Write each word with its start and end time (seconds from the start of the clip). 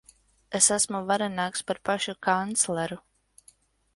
Es 0.59 0.69
esmu 0.75 1.01
varenāks 1.11 1.61
par 1.67 1.79
pašu 1.89 2.17
kancleru. 2.29 3.01